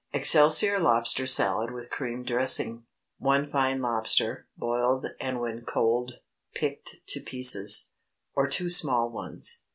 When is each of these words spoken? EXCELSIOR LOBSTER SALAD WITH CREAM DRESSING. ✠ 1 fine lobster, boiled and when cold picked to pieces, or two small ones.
EXCELSIOR 0.13 0.79
LOBSTER 0.79 1.27
SALAD 1.27 1.69
WITH 1.69 1.91
CREAM 1.91 2.23
DRESSING. 2.23 2.77
✠ 2.77 2.83
1 3.19 3.51
fine 3.51 3.83
lobster, 3.83 4.47
boiled 4.57 5.05
and 5.19 5.39
when 5.39 5.61
cold 5.63 6.13
picked 6.55 6.95
to 7.09 7.21
pieces, 7.21 7.91
or 8.33 8.47
two 8.47 8.67
small 8.67 9.11
ones. 9.11 9.61